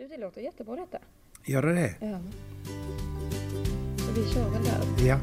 [0.00, 0.98] Du, det låter jättebra detta.
[1.44, 1.94] Gör det det?
[2.00, 2.20] Ja.
[3.98, 5.06] Så vi kör väl där.
[5.06, 5.18] Ja.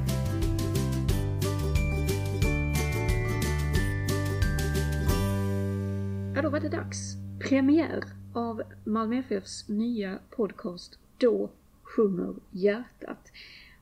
[6.35, 7.15] Ja, då var det dags.
[7.49, 8.03] Premiär
[8.33, 11.49] av Malmö FFs nya podcast Då
[11.83, 13.31] sjunger hjärtat.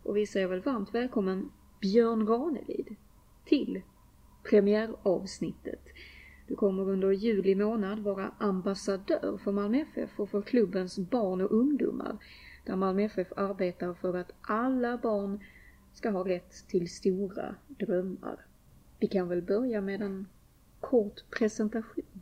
[0.03, 1.51] Och vi säger väl varmt välkommen
[1.81, 2.95] Björn Ranelid
[3.45, 3.81] till
[4.43, 5.81] premiäravsnittet.
[6.47, 11.51] Du kommer under juli månad vara ambassadör för Malmö FF och för klubbens barn och
[11.51, 12.17] ungdomar
[12.65, 15.39] där Malmö FF arbetar för att alla barn
[15.93, 18.45] ska ha rätt till stora drömmar.
[18.99, 20.27] Vi kan väl börja med en
[20.79, 22.21] kort presentation.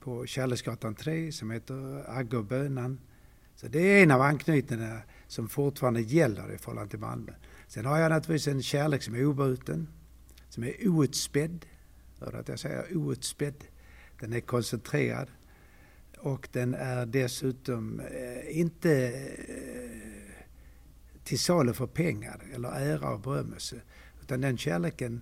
[0.00, 3.00] på Kärleksgatan 3 som heter Agge och Bönan.
[3.56, 7.32] Så det är en av anknytningarna som fortfarande gäller i förhållande till Malmö.
[7.66, 9.88] Sen har jag naturligtvis en kärlek som är obruten,
[10.48, 11.66] som är outspädd.
[12.20, 13.64] Hör att jag säger outspädd?
[14.20, 15.28] Den är koncentrerad
[16.18, 18.92] och den är dessutom eh, inte
[19.48, 20.44] eh,
[21.24, 23.76] till salu för pengar eller ära och berömmelse.
[24.32, 25.20] Utan den kärleken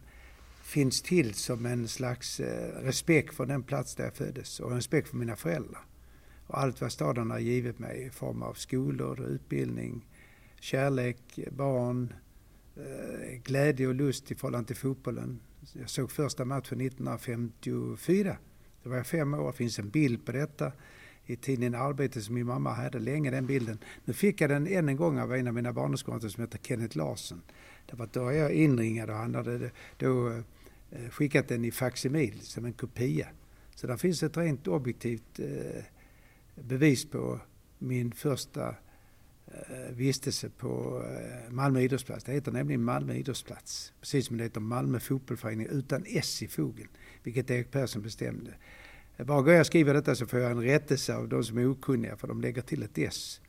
[0.62, 5.08] finns till som en slags eh, respekt för den plats där jag föddes och respekt
[5.08, 5.84] för mina föräldrar.
[6.46, 10.06] Och allt vad staden har givit mig i form av skolor, utbildning,
[10.60, 12.12] kärlek, barn,
[12.76, 15.40] eh, glädje och lust i förhållande till fotbollen.
[15.72, 18.36] Jag såg första matchen 1954.
[18.82, 19.46] Då var jag fem år.
[19.46, 20.72] Det finns en bild på detta
[21.26, 23.78] i tidningen Arbetet som min mamma hade länge den bilden.
[24.04, 26.96] Nu fick jag den än en gång av en av mina barndomskamrater som heter Kenneth
[26.96, 27.42] Larsson.
[27.90, 30.28] Därför att då är jag inringad och han hade då
[30.90, 33.28] eh, skickat den i facsimil som en kopia.
[33.74, 35.82] Så där finns ett rent objektivt eh,
[36.54, 37.40] bevis på
[37.78, 38.68] min första
[39.46, 41.04] eh, vistelse på
[41.48, 42.24] Malmö idrottsplats.
[42.24, 43.92] Det heter nämligen Malmö idrottsplats.
[44.00, 46.88] Precis som det heter Malmö fotbollförening utan S i fogen.
[47.22, 48.50] Vilket Erik Persson bestämde.
[49.16, 52.16] Bara går jag skriver detta så får jag en rättelse av de som är okunniga
[52.16, 53.40] för de lägger till ett S.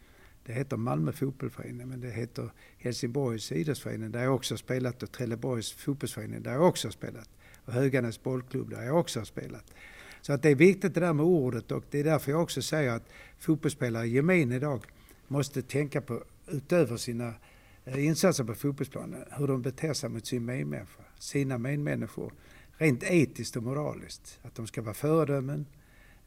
[0.46, 5.12] Det heter Malmö fotbollsförening men det heter Helsingborgs idrottsförening där jag också har spelat och
[5.12, 7.30] Trelleborgs fotbollsförening där jag också har spelat.
[7.66, 9.74] Och Höganäs bollklubb där jag också har spelat.
[10.22, 12.62] Så att det är viktigt det där med ordet och det är därför jag också
[12.62, 13.10] säger att
[13.40, 14.86] fotbollsspelare i gemen idag
[15.28, 17.34] måste tänka på, utöver sina
[17.86, 22.34] eh, insatser på fotbollsplanen, hur de beter sig mot sin medmänniska, sina medmänniskor
[22.82, 24.40] rent etiskt och moraliskt.
[24.42, 25.66] Att de ska vara föredömen.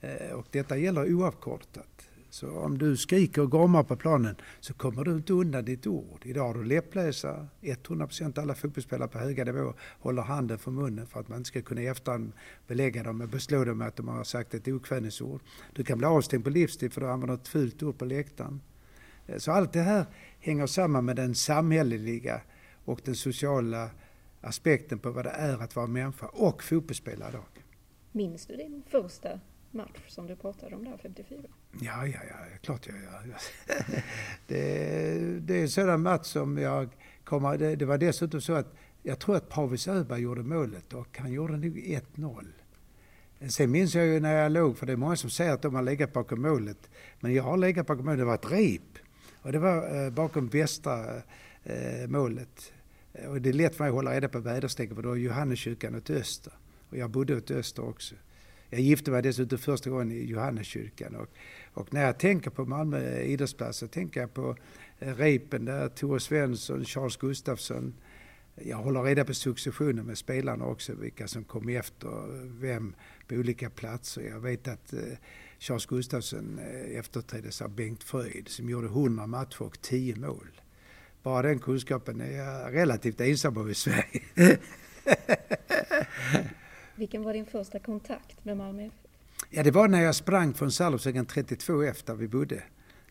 [0.01, 2.09] Eh, och detta gäller oavkortat.
[2.35, 6.23] Så om du skriker och gormar på planen så kommer du inte undan ditt ord.
[6.25, 7.47] Idag har du läppläsare.
[7.61, 11.63] 100% alla fotbollsspelare på höga nivå håller handen för munnen för att man inte ska
[11.63, 12.33] kunna i efterhand
[12.67, 15.41] belägga dem och beslå dem med att de har sagt ett okvädningsord.
[15.73, 18.61] Du kan bli avstängd på livstid för att du använder ett fult ord på läktaren.
[19.27, 20.07] Eh, så allt det här
[20.39, 22.41] hänger samman med den samhälleliga
[22.85, 23.91] och den sociala
[24.41, 27.65] aspekten på vad det är att vara människa och fotbollsspelare idag.
[28.13, 29.41] Minns du din första
[29.71, 31.39] match som du pratade om där 54?
[31.81, 33.37] Ja, ja, ja, klart jag gör.
[34.47, 36.89] Det, det är en sådan match som jag
[37.25, 37.59] kommer...
[37.59, 41.33] Det, det var dessutom så att jag tror att Pavis Öberg gjorde målet och han
[41.33, 41.77] gjorde nog
[42.17, 42.47] 1-0.
[43.49, 45.75] Sen minns jag ju när jag låg, för det är många som säger att de
[45.75, 46.91] har legat bakom målet.
[47.21, 48.99] Men jag har legat bakom målet, det var ett rep.
[49.43, 51.17] Och det var eh, bakom västra
[51.63, 52.73] eh, målet.
[53.29, 55.95] Och det är lätt för mig att hålla reda på väderstrecket för då är Johanneskyrkan
[55.95, 56.53] åt öster.
[56.91, 58.15] Och jag bodde åt öster också.
[58.75, 61.15] Jag gifte mig dessutom första gången i Johanneskyrkan.
[61.15, 61.29] Och,
[61.75, 64.57] och när jag tänker på Malmö idrottsplats så tänker jag på
[64.99, 67.95] eh, repen där, Tore Svensson, Charles Gustafsson.
[68.55, 72.09] Jag håller reda på successionen med spelarna också, vilka som kom efter
[72.61, 72.95] vem
[73.29, 74.23] på olika platser.
[74.23, 75.01] Jag vet att eh,
[75.59, 80.61] Charles Gustafsson eh, efterträddes av Bengt Fröjd som gjorde 100 matcher och 10 mål.
[81.23, 84.23] Bara den kunskapen är jag relativt ensam om i Sverige.
[86.97, 88.95] Vilken var din första kontakt med Malmö FF?
[89.51, 92.63] Ja, det var när jag sprang från Salubsvägen 32F där vi bodde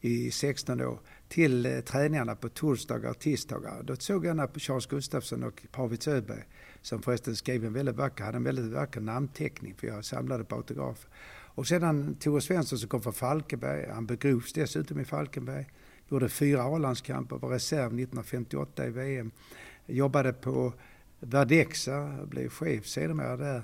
[0.02, 3.84] i 16 år till eh, träningarna på torsdagar och tisdagar.
[3.84, 6.44] Då såg jag när Charles Gustafsson och Pavit Öberg,
[6.82, 10.56] som förresten skrev en väldigt vacker, hade en väldigt vacker namnteckning för jag samlade på
[10.56, 11.10] autografer.
[11.56, 15.66] Och sedan Tore Svensson som kom från Falkenberg, han begrovs dessutom i Falkenberg.
[16.10, 19.32] Gjorde fyra A-landskamper, var reserv 1958 i VM.
[19.86, 20.74] Jobbade på
[21.20, 23.62] Verdexa, blev chef sedermera där.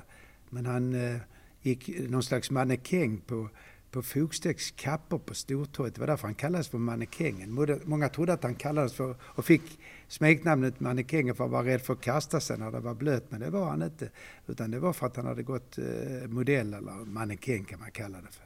[0.49, 1.19] Men han eh,
[1.61, 3.49] gick någon slags mannekäng på
[3.91, 5.95] på Fogstedts kappor på Stortorget.
[5.95, 7.79] Det var därför han kallades för Mannekängen.
[7.83, 11.93] Många trodde att han kallades för, och fick smeknamnet Mannekängen för att vara rädd för
[11.93, 14.09] att kasta sig när det var blött, men det var han inte.
[14.47, 18.17] Utan det var för att han hade gått eh, modell, eller mannekäng kan man kalla
[18.17, 18.45] det för.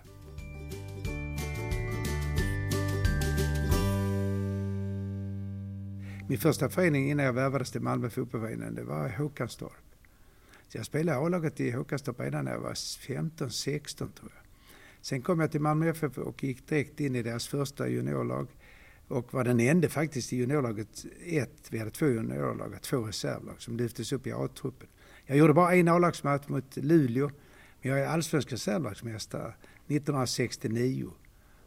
[6.28, 9.93] Min första förening innan jag värvades till Malmö fotbollsförening, det var Håkanstorp.
[10.74, 14.44] Så jag spelade A-laget i Håkanstorp redan när jag var 15-16 tror jag.
[15.02, 18.48] Sen kom jag till Malmö FF och gick direkt in i deras första juniorlag
[19.08, 21.68] och var den enda faktiskt i juniorlaget ett.
[21.70, 24.88] Vi hade två juniorlag, två reservlag som lyftes upp i A-truppen.
[25.26, 27.32] Jag gjorde bara en A-lagsmatch mot Luleå,
[27.82, 29.54] men jag är allsvensk reservlagsmästare
[29.88, 31.10] 1969.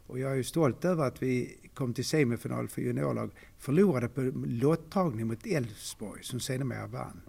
[0.07, 4.21] Och jag är ju stolt över att vi kom till semifinal för juniorlag, förlorade på
[4.45, 7.21] lottagning mot Elfsborg som sedermera vann.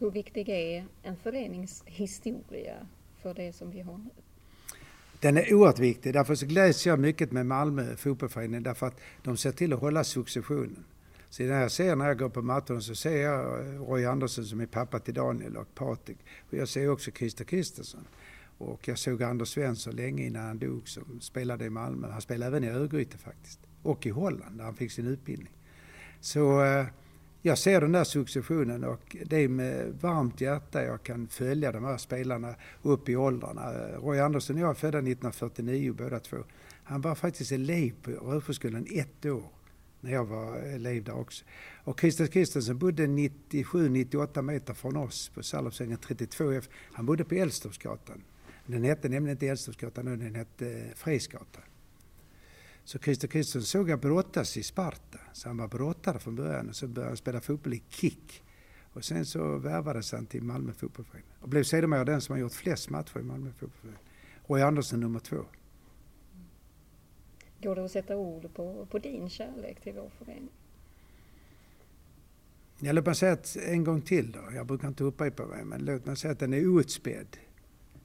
[0.00, 2.86] Hur viktig är en föreningshistoria
[3.22, 4.10] för det som vi har nu?
[5.20, 6.12] Den är oerhört viktig.
[6.12, 10.04] Därför så gläds jag mycket med Malmö fotbollsförening därför att de ser till att hålla
[10.04, 10.84] successionen.
[11.28, 14.44] Så när jag ser när jag går på matcherna så ser jag eh, Roy Andersson
[14.44, 16.18] som är pappa till Daniel och Patrik.
[16.50, 18.04] Och jag ser också Christer Kristersson.
[18.58, 22.08] Och jag såg Anders Svensson länge innan han dog som spelade i Malmö.
[22.10, 23.60] Han spelade även i Örgryte faktiskt.
[23.82, 25.52] Och i Holland där han fick sin utbildning.
[26.20, 26.86] Så eh,
[27.42, 31.84] jag ser den där successionen och det är med varmt hjärta jag kan följa de
[31.84, 33.72] här spelarna upp i åldrarna.
[33.96, 36.36] Roy Andersson och jag är födda 1949 båda två.
[36.84, 39.44] Han var faktiskt elev på Rödsjöskolan ett år
[40.00, 41.44] när jag var elev där också.
[41.84, 46.68] Och Christer Kristensen bodde 97-98 meter från oss på Sallovsängen 32F.
[46.92, 48.22] Han bodde på Älvstorpsgatan.
[48.66, 51.62] Den hette nämligen inte Älvstorpsgatan nu, den hette Fredsgatan.
[52.90, 55.18] Så Christer Kristersson såg jag brottas i Sparta.
[55.32, 58.42] Så han var brottare från början och så började han spela fotboll i KIK.
[58.92, 61.30] Och sen så värvades han till Malmö fotbollsförening.
[61.40, 64.00] Och blev sedermera den som har gjort flest matcher i Malmö fotbollsförening.
[64.46, 65.44] Roy Andersson nummer två.
[67.62, 70.50] Går det att sätta ord på, på din kärlek till vår förening?
[72.78, 74.40] Ja, låt mig säga att en gång till då.
[74.54, 77.36] Jag brukar inte upprepa mig, men låt mig säga att den är outspädd.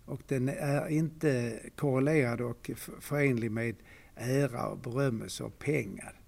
[0.05, 3.75] Och den är inte korrelerad och förenlig med
[4.15, 6.21] ära och berömmelse och pengar.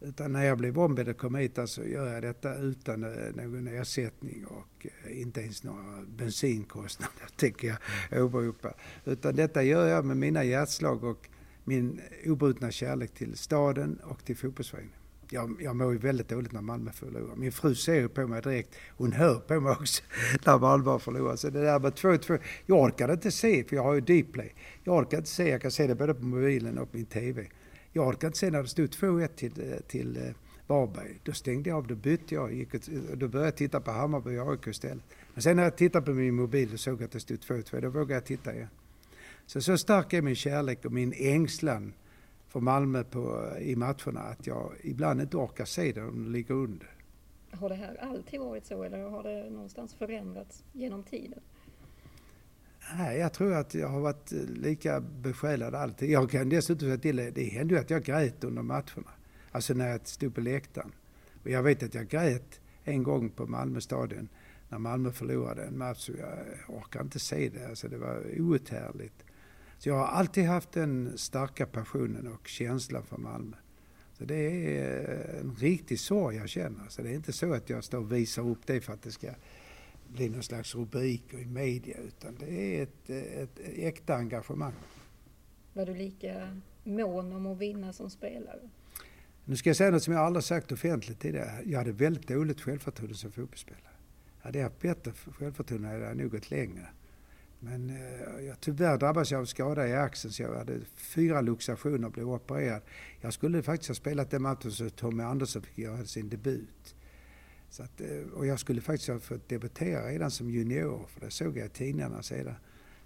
[0.00, 3.34] Utan när jag blev ombedd att komma hit så alltså gör jag detta utan eh,
[3.34, 7.78] någon ersättning och eh, inte ens några bensinkostnader tänker
[8.10, 8.74] jag åberopa.
[9.04, 11.28] Utan detta gör jag med mina hjärtslag och
[11.64, 15.01] min obrutna kärlek till staden och till fotbollsföreningen.
[15.32, 17.36] Jag, jag mår ju väldigt dåligt när Malmö förlorar.
[17.36, 18.74] Min fru ser ju på mig direkt.
[18.96, 20.02] Hon hör på mig också
[20.46, 21.36] när Malmö förlorar.
[21.36, 24.54] Så det där med 2-2, jag orkar inte se, för jag har ju Dplay.
[24.84, 27.46] Jag orkar inte se, jag kan se det både på mobilen och på min TV.
[27.92, 30.34] Jag orkar inte se när det stod 2-1 till, eh, till eh,
[30.66, 31.20] Varberg.
[31.22, 33.90] Då stängde jag av, då bytte jag gick och, eh, då började jag titta på
[33.90, 35.04] Hammarby och AIK istället.
[35.34, 37.88] Men sen när jag tittade på min mobil och såg att det stod 2-2, då
[37.88, 38.68] vågade jag titta igen.
[39.46, 41.92] Så, så stark är min kärlek och min ängslan
[42.52, 46.54] för Malmö på, i matcherna att jag ibland inte orkar se det om de ligger
[46.54, 46.88] under.
[47.50, 51.40] Har det här alltid varit så eller har det någonstans förändrats genom tiden?
[52.98, 56.10] Nej, jag tror att jag har varit lika besjälad alltid.
[56.10, 59.10] Jag kan dessutom säga till det hände ju att jag grät under matcherna.
[59.52, 60.92] Alltså när jag stod på läktaren.
[61.42, 64.28] Och jag vet att jag grät en gång på Malmö stadion
[64.68, 66.08] när Malmö förlorade en match.
[66.08, 67.68] Och jag orkar inte se det.
[67.68, 69.24] Alltså det var outhärdligt.
[69.82, 73.56] Så jag har alltid haft den starka passionen och känslan för Malmö.
[74.12, 74.34] Så det
[74.78, 76.88] är en riktig sorg jag känner.
[76.88, 79.10] Så det är inte så att jag står och visar upp det för att det
[79.10, 79.30] ska
[80.08, 84.72] bli någon slags rubriker i media utan det är ett, ett äkta engagemang.
[85.72, 88.70] Var du lika mån om att vinna som spelare?
[89.44, 91.62] Nu ska jag säga något som jag aldrig sagt offentligt tidigare.
[91.64, 93.94] Jag hade väldigt dåligt självförtroende som fotbollsspelare.
[94.40, 96.88] Hade jag haft bättre självförtroende hade jag nog gått längre.
[97.64, 102.06] Men eh, jag, tyvärr drabbades jag av skada i axeln så jag hade fyra luxationer
[102.06, 102.82] och blev opererad.
[103.20, 106.94] Jag skulle faktiskt ha spelat den matchen så Tommy Andersson fick göra sin debut.
[107.70, 111.30] Så att, eh, och jag skulle faktiskt ha fått debutera redan som junior, för det
[111.30, 112.54] såg jag i tidningarna sedan.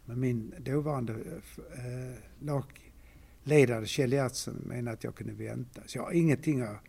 [0.04, 5.80] Men min dåvarande eh, lagledare Kjell Gertsson menade att jag kunde vänta.
[5.86, 6.80] Så jag har ingenting att,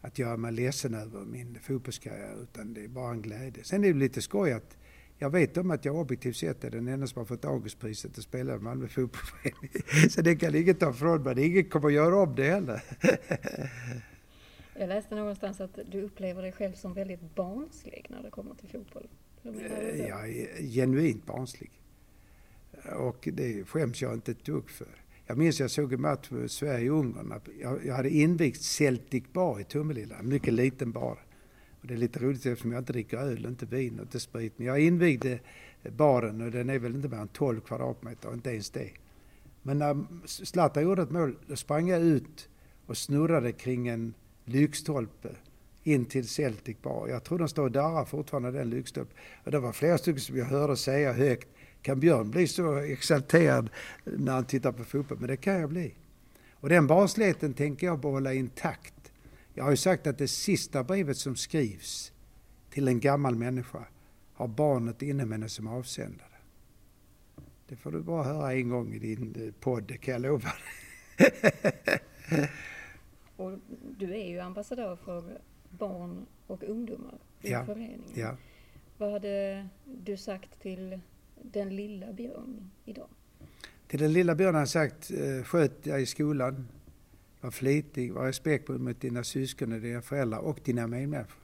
[0.00, 3.64] att göra mig ledsen över min fotbollskarriär, utan det är bara en glädje.
[3.64, 4.76] Sen är det lite skoj att
[5.18, 8.24] jag vet om att jag objektivt sett är den enda som har fått Augustpriset att
[8.24, 9.70] spela i Malmö fotbollsförening.
[10.10, 11.46] Så det kan ingen ta ifrån mig.
[11.46, 12.82] Ingen kommer göra om det heller.
[14.80, 18.68] Jag läste någonstans att du upplever dig själv som väldigt barnslig när det kommer till
[18.68, 19.08] fotboll.
[20.08, 21.70] Jag är genuint barnslig.
[22.96, 25.04] Och det skäms jag inte ett dugg för.
[25.26, 27.40] Jag minns jag såg en match med Sverige-Ungern.
[27.60, 31.18] Jag, jag hade invigt Celtic Bar i Tomelilla, en mycket liten bar.
[31.80, 34.52] Och det är lite roligt eftersom jag inte dricker öl, inte vin och inte sprit.
[34.56, 35.38] Men jag invigde
[35.96, 38.90] baren och den är väl inte mer än 12 kvadratmeter, inte ens det.
[39.62, 42.48] Men när Zlatan gjorde ett mål, då sprang jag ut
[42.86, 45.28] och snurrade kring en lyktstolpe
[45.82, 47.08] in till Celtic Bar.
[47.08, 49.16] Jag tror de står och darrar fortfarande den lyktstolpen.
[49.44, 51.48] Och det var flera stycken som jag hörde säga högt,
[51.82, 53.70] kan Björn bli så exalterad
[54.04, 55.18] när han tittar på fotboll?
[55.18, 55.94] Men det kan jag bli.
[56.52, 58.94] Och den barnsligheten tänker jag behålla intakt.
[59.58, 62.12] Jag har ju sagt att det sista brevet som skrivs
[62.70, 63.86] till en gammal människa
[64.32, 66.36] har barnet inne med henne som avsändare.
[67.68, 70.52] Det får du bara höra en gång i din eh, podd, det kan jag lova
[73.36, 73.58] Och
[73.98, 78.02] du är ju ambassadör för barn och ungdomar i ja, föreningen.
[78.14, 78.36] Ja.
[78.98, 81.00] Vad hade du sagt till
[81.42, 83.08] den lilla Björn idag?
[83.86, 86.68] Till den lilla Björn har jag sagt, eh, sköt dig i skolan,
[87.40, 91.42] var flitig, var respektfull mot dina syskon och dina föräldrar och dina medmänniskor.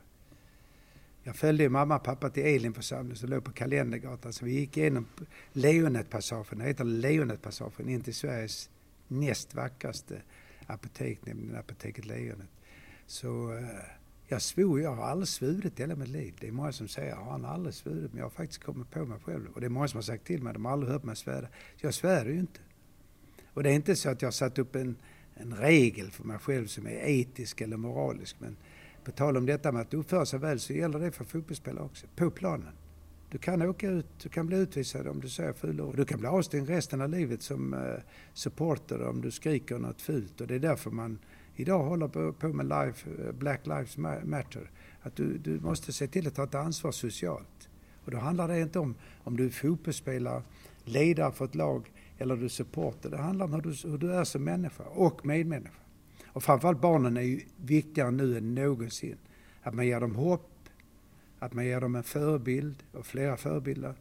[1.23, 4.33] Jag följde mamma och pappa till Elinförsamlingen som låg på Kalendergatan.
[4.33, 5.07] Så vi gick igenom
[5.53, 8.71] Lejonetpassagen, det heter Lejonetpassagen, in till Sveriges
[9.09, 10.23] näst vackraste
[10.67, 12.49] apotek, nämligen apoteket Lejonet.
[13.07, 13.65] Så eh,
[14.27, 16.35] jag svor, jag har aldrig svurit hela mitt liv.
[16.41, 18.13] Det är många som säger, har han aldrig svurit?
[18.13, 19.49] Men jag har faktiskt kommit på mig själv.
[19.55, 21.47] Och det är många som har sagt till mig, de har aldrig hört mig svära.
[21.81, 22.61] Så Jag svär ju inte.
[23.47, 24.97] Och det är inte så att jag har satt upp en,
[25.35, 28.37] en regel för mig själv som är etisk eller moralisk.
[28.39, 28.57] Men
[29.05, 32.07] på tal om detta med att uppföra sig väl så gäller det för fotbollsspelare också,
[32.17, 32.73] på planen.
[33.31, 35.97] Du kan åka ut, du kan bli utvisad om du säger fula ord.
[35.97, 37.81] Du kan bli avstängd resten av livet som eh,
[38.33, 40.41] supporter om du skriker något fult.
[40.41, 41.19] Och det är därför man
[41.57, 44.71] idag håller på, med life, eh, Black Lives Matter.
[45.03, 47.69] Att du, du måste se till att ta ett ansvar socialt.
[48.05, 50.43] Och då handlar det inte om om du är fotbollsspelare,
[50.85, 53.11] ledare för ett lag eller du är supporter.
[53.11, 55.79] Det handlar om hur du, hur du är som människa och medmänniska.
[56.27, 59.17] Och framförallt barnen är ju viktigare nu än någonsin.
[59.63, 60.51] Att man ger dem hopp,
[61.39, 63.95] att man ger dem en förebild och flera förebilder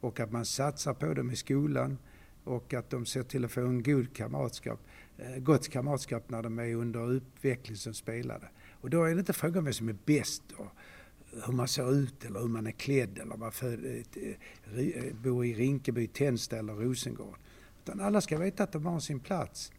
[0.00, 1.98] och att man satsar på dem i skolan
[2.44, 4.80] och att de ser till att få en god kamratskap,
[5.18, 8.48] eh, gott kamratskap när de är under utveckling som spelare.
[8.70, 10.66] Och då är det inte frågan om vem som är bäst och
[11.46, 14.26] hur man ser ut eller hur man är klädd eller man eh,
[14.78, 17.36] eh, bor i Rinkeby, Tensta eller Rosengård.
[17.90, 19.72] Utan alla ska veta att de har sin plats.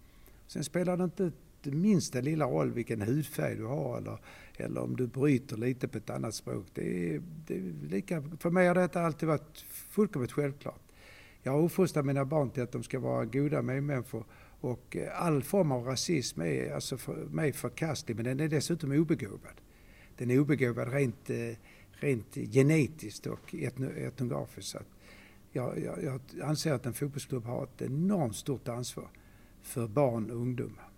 [0.48, 1.32] Sen spelar det inte
[1.63, 4.18] minsta lilla roll vilken hudfärg du har eller,
[4.58, 6.65] eller om du bryter lite på ett annat språk.
[6.74, 10.82] Det är, det är lika, för mig har detta alltid varit fullkomligt självklart.
[11.44, 14.25] Jag har uppfostrat mina barn till att de ska vara goda medmänniskor
[14.62, 18.91] och eh, all form av rasism är alltså för mig förkastlig men den är dessutom
[18.91, 19.62] obegåvad.
[20.18, 21.58] Den är obegåvad rent, eh,
[21.91, 24.75] rent genetiskt och etnografiskt.
[25.51, 29.08] Jag, jag, jag anser att en fotbollsklubb har ett enormt stort ansvar
[29.62, 30.89] för barn och ungdomar.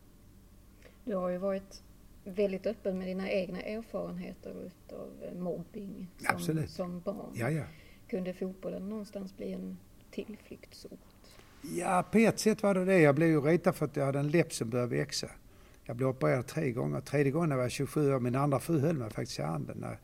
[1.05, 1.83] Du har ju varit
[2.23, 6.07] väldigt öppen med dina egna erfarenheter av mobbing
[6.39, 7.31] som, som barn.
[7.33, 7.63] Ja, ja.
[8.07, 9.77] Kunde fotbollen någonstans bli en
[10.11, 10.99] tillflyktsort?
[11.61, 12.99] Ja, på ett sätt var det det.
[12.99, 15.27] Jag blev ju retad för att jag hade en läpp som började växa.
[15.85, 17.01] Jag blev opererad tre gånger.
[17.01, 18.19] Tredje gången var jag 27 år.
[18.19, 19.99] Min andra fru höll mig faktiskt i handen när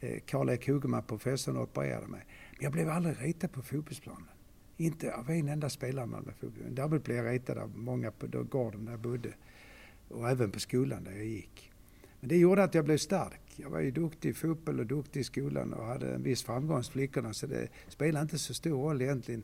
[0.00, 2.26] eh, Karl-Erik Hugeman, professorn, opererade mig.
[2.56, 4.28] Men jag blev aldrig retad på fotbollsplanen.
[4.76, 6.64] Inte av en enda spelare med fotboll.
[6.68, 9.32] Däremot blev jag retad av många på gården där jag bodde
[10.08, 11.72] och även på skolan där jag gick.
[12.20, 13.40] Men det gjorde att jag blev stark.
[13.56, 16.76] Jag var ju duktig i fotboll och duktig i skolan och hade en viss framgång
[16.76, 19.42] hos flickorna så det spelade inte så stor roll egentligen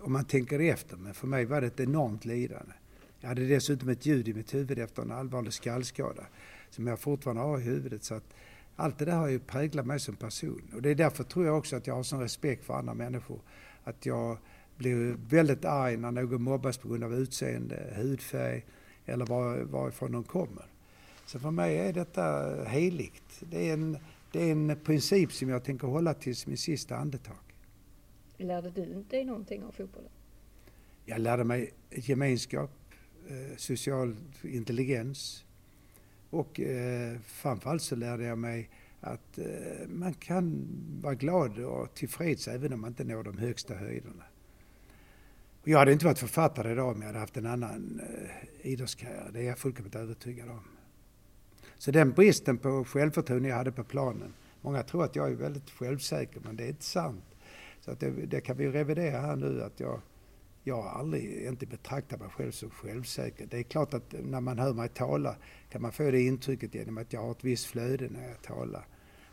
[0.00, 0.96] om man tänker efter.
[0.96, 2.72] Men för mig var det ett enormt lidande.
[3.20, 6.26] Jag hade dessutom ett ljud i mitt huvud efter en allvarlig skallskada
[6.70, 8.04] som jag fortfarande har i huvudet.
[8.04, 8.34] Så att
[8.76, 10.70] allt det där har ju präglat mig som person.
[10.74, 13.40] Och det är därför tror jag också att jag har sån respekt för andra människor.
[13.84, 14.38] Att jag
[14.76, 18.64] blir väldigt arg när någon mobbas på grund av utseende, hudfärg,
[19.06, 20.64] eller var, varifrån de kommer.
[21.26, 23.42] Så för mig är detta heligt.
[23.50, 23.98] Det är, en,
[24.32, 27.36] det är en princip som jag tänker hålla tills min sista andetag.
[28.36, 30.10] Lärde du dig någonting av fotbollen?
[31.04, 32.70] Jag lärde mig gemenskap,
[33.28, 35.44] eh, social intelligens
[36.34, 40.66] och eh, framförallt så lärde jag mig att eh, man kan
[41.02, 44.24] vara glad och tillfreds även om man inte når de högsta höjderna.
[45.64, 49.30] Jag hade inte varit författare idag om jag hade haft en annan eh, idrottskarriär.
[49.32, 50.62] Det är jag fullkomligt övertygad om.
[51.78, 54.34] Så den bristen på självförtroende jag hade på planen.
[54.60, 57.24] Många tror att jag är väldigt självsäker men det är inte sant.
[57.80, 60.00] Så att det, det kan vi revidera här nu att jag,
[60.64, 63.46] jag har aldrig inte betraktat mig själv som självsäker.
[63.46, 65.36] Det är klart att när man hör mig tala
[65.70, 68.86] kan man få det intrycket genom att jag har ett visst flöde när jag talar.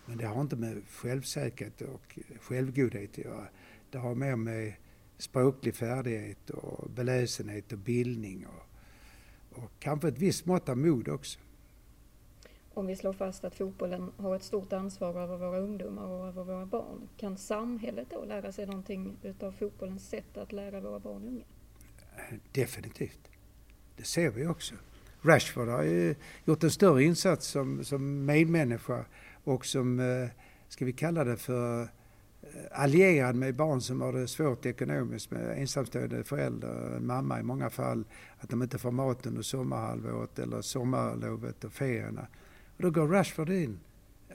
[0.06, 3.48] Men det har inte med självsäkerhet och självgodhet att göra.
[3.92, 4.74] Det har mer med
[5.18, 11.40] språklig färdighet och beläsenhet och bildning och, och kanske ett visst mått av mod också.
[12.74, 16.44] Om vi slår fast att fotbollen har ett stort ansvar över våra ungdomar och över
[16.44, 21.24] våra barn, kan samhället då lära sig någonting utav fotbollens sätt att lära våra barn
[21.24, 21.44] och unga?
[22.51, 23.20] Definitivt.
[23.98, 24.75] Det ser vi också.
[25.22, 29.06] Rashford har ju gjort en större insats som, som medmänniska
[29.44, 30.30] och som, eh,
[30.68, 31.88] ska vi kalla det för eh,
[32.72, 37.70] allierad med barn som har det svårt ekonomiskt med ensamstående föräldrar, en mamma i många
[37.70, 38.04] fall,
[38.40, 42.28] att de inte får mat under sommarhalvåret eller sommarlovet och ferierna.
[42.82, 43.80] Och då går Rashford in,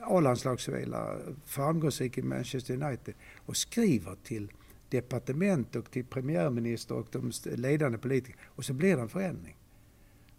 [0.00, 4.52] A-landslagsspelare, framgångsrik i Manchester United och skriver till
[4.88, 9.56] departement och till premiärminister och de ledande politikerna och så blir det en förändring.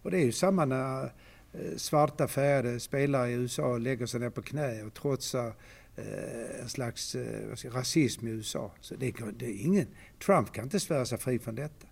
[0.02, 4.30] Och det är ju samma när eh, svarta färgade spelare i USA lägger sig ner
[4.30, 5.54] på knä och trotsar
[5.96, 8.72] eh, en slags eh, rasism i USA.
[8.82, 9.88] Så det, det, är ingen,
[10.26, 11.88] Trump kan inte svära sig fri från detta.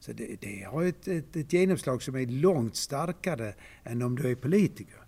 [0.00, 3.54] Så det, det har ett, ett, ett genomslag som är långt starkare
[3.84, 5.00] än om du är politiker.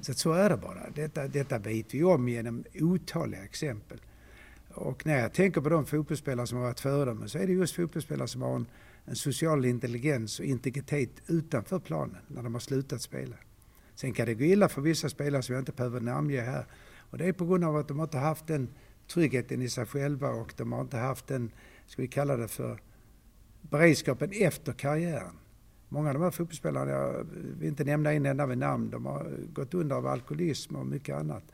[0.00, 0.90] Så så är det bara.
[0.94, 4.00] Detta, detta vet vi om genom otaliga exempel.
[4.68, 7.74] Och när jag tänker på de fotbollsspelare som har varit föredömen så är det just
[7.74, 8.66] fotbollsspelare som har en,
[9.04, 13.36] en social intelligens och integritet utanför planen när de har slutat spela.
[13.94, 16.66] Sen kan det gå illa för vissa spelare som jag inte behöver namnge här
[17.10, 18.68] och det är på grund av att de inte haft den
[19.08, 21.50] tryggheten i sig själva och de har inte haft den,
[21.86, 22.80] ska vi kalla det för,
[23.60, 25.38] beredskapen efter karriären.
[25.94, 27.26] Många av de här fotbollsspelarna, jag
[27.58, 31.16] vill inte nämna en enda vid namn, de har gått under av alkoholism och mycket
[31.16, 31.44] annat.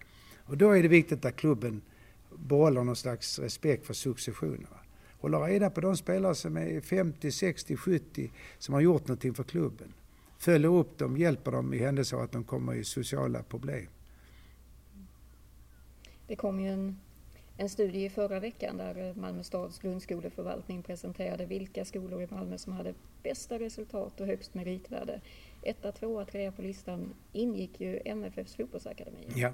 [0.45, 1.83] Och då är det viktigt att klubben
[2.37, 4.67] behåller någon slags respekt för successionen.
[5.21, 9.45] Håller reda på de spelare som är 50, 60, 70 som har gjort någonting för
[9.45, 9.93] klubben.
[10.39, 13.87] Följer upp dem, hjälper dem i händelse av att de kommer i sociala problem.
[16.27, 17.01] Det kom ju en,
[17.57, 22.73] en studie i förra veckan där Malmö stads grundskoleförvaltning presenterade vilka skolor i Malmö som
[22.73, 25.21] hade bästa resultat och högst meritvärde.
[25.63, 29.27] Etta, tvåa, trea på listan ingick ju MFFs fotbollsakademi.
[29.35, 29.53] Ja.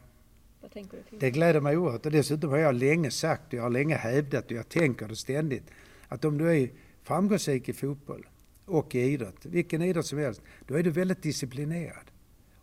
[0.61, 1.19] Vad tänker du till?
[1.19, 4.45] Det gläder mig oerhört och dessutom har jag länge sagt och jag har länge hävdat
[4.45, 5.71] och jag tänker det ständigt
[6.09, 6.71] att om du är
[7.03, 8.27] framgångsrik i fotboll
[8.65, 12.11] och i idrott, vilken idrott som helst, då är du väldigt disciplinerad.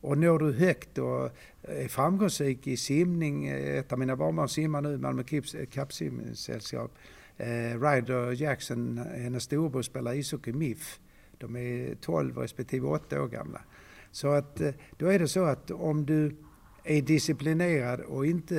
[0.01, 1.29] Och når du högt och
[1.61, 5.23] är framgångsrik i simning, ett av mina barnbarn simmar nu, Malmö
[5.71, 6.91] kappsimsällskap.
[7.37, 10.99] Eh, Ryder Jackson, hennes storebror spelar ishockey MIF.
[11.37, 13.61] De är 12 respektive 8 år gamla.
[14.11, 16.35] Så att eh, då är det så att om du
[16.83, 18.55] är disciplinerad och inte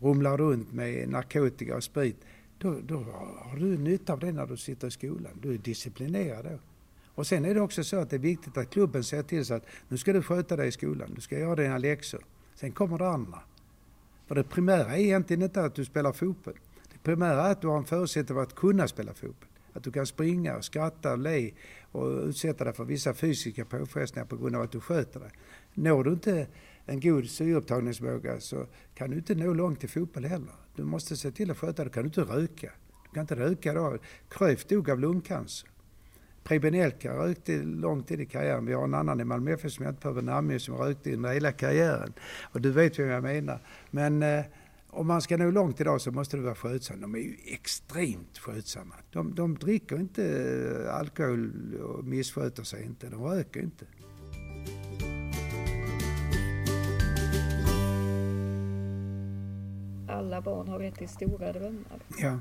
[0.00, 2.16] rumlar runt med narkotika och sprit,
[2.58, 2.96] då, då
[3.38, 5.32] har du nytta av det när du sitter i skolan.
[5.42, 6.58] Du är disciplinerad då.
[7.14, 9.54] Och sen är det också så att det är viktigt att klubben ser till så
[9.54, 12.24] att nu ska du sköta dig i skolan, du ska göra dina läxor.
[12.54, 13.38] Sen kommer det andra.
[14.26, 16.58] För det primära är egentligen inte att du spelar fotboll.
[17.02, 19.48] Primära är att du har en förutsättning för att kunna spela fotboll.
[19.72, 21.50] Att du kan springa, skratta, le
[21.92, 25.30] och utsätta dig för vissa fysiska påfrestningar på grund av att du sköter dig.
[25.74, 26.46] Når du inte
[26.84, 30.54] en god syreupptagningsförmåga så kan du inte nå långt i fotboll heller.
[30.76, 31.84] Du måste se till att sköta dig.
[31.84, 32.72] Du kan inte röka.
[33.04, 33.98] Du kan inte röka då.
[34.28, 35.68] Cruyff dog av lungcancer.
[36.42, 38.66] Preben Elka rökte lång tid i karriären.
[38.66, 41.32] Vi har en annan i Malmö FF som jag inte behöver namnge som rökte under
[41.32, 42.12] hela karriären.
[42.52, 43.60] Och du vet vem jag menar.
[43.90, 44.44] Men eh,
[44.92, 47.00] om man ska nå långt idag så måste du vara skötsam.
[47.00, 48.94] De är ju extremt skötsamma.
[49.10, 50.24] De, de dricker inte
[50.86, 53.08] eh, alkohol och missköter sig inte.
[53.08, 53.86] De röker inte.
[60.08, 62.02] Alla barn har rätt till stora drömmar.
[62.18, 62.38] Ja.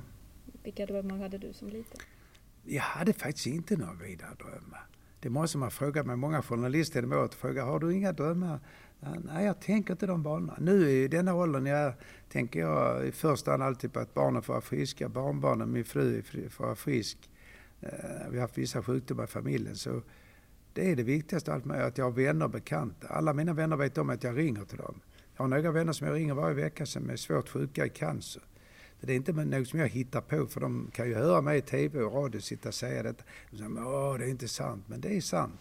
[0.64, 2.00] Vilka drömmar hade du som liten?
[2.64, 4.88] Jag hade faktiskt inte några vidare drömmar.
[5.20, 6.16] Det måste man fråga mig.
[6.16, 8.60] Många journalister genom året frågar, har du inga drömmar?
[9.00, 10.58] Nej, jag tänker inte de banorna.
[10.60, 11.94] Nu i denna åldern jag,
[12.30, 16.22] tänker jag i första hand alltid på att barnen får vara friska, barnbarnen, min fru
[16.50, 17.30] får vara frisk.
[17.82, 17.90] Eh,
[18.30, 19.76] vi har haft vissa sjukdomar i familjen.
[19.76, 20.02] Så
[20.74, 23.08] det är det viktigaste allt med att jag har vänner och bekanta.
[23.08, 25.02] Alla mina vänner vet om att jag ringer till dem.
[25.36, 28.42] Jag har några vänner som jag ringer varje vecka som är svårt sjuka i cancer.
[29.02, 31.62] Det är inte något som jag hittar på för de kan ju höra mig i
[31.62, 33.24] TV och radio sitta och säga detta.
[33.52, 35.60] De säger, Åh, det är inte sant, men det är sant.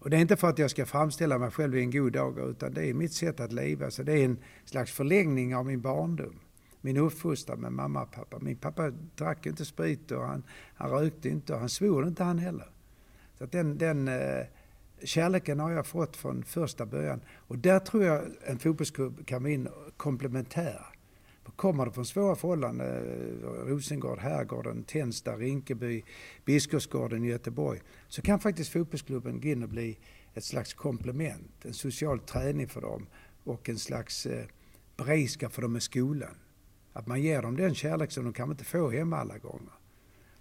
[0.00, 2.50] Och det är inte för att jag ska framställa mig själv i en god dag
[2.50, 3.90] utan det är mitt sätt att leva.
[3.90, 6.40] Så det är en slags förlängning av min barndom.
[6.80, 8.38] Min uppfostran med mamma och pappa.
[8.38, 10.42] Min pappa drack inte sprit och han,
[10.74, 12.70] han rökte inte och han svor inte han heller.
[13.38, 14.46] Så att den, den eh,
[15.04, 17.20] kärleken har jag fått från första början.
[17.36, 20.86] Och där tror jag en fotbollsklubb kan vara in komplementär.
[21.56, 26.02] Kommer det från svåra förhållanden, eh, Rosengård, Herrgården, Tensta, Rinkeby,
[26.44, 29.98] Biskopsgården i Göteborg, så kan faktiskt fotbollsklubben gå in och bli
[30.34, 33.06] ett slags komplement, en social träning för dem
[33.44, 34.46] och en slags eh,
[34.96, 36.34] beredskap för dem i skolan.
[36.92, 39.72] Att man ger dem den kärlek som de kanske inte får hemma alla gånger.